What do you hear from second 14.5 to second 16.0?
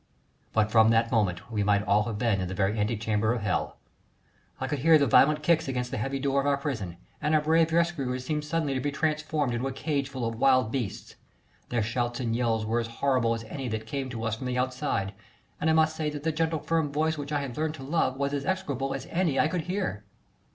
outside, and I must